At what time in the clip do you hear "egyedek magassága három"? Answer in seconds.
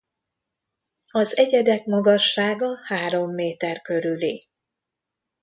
1.37-3.33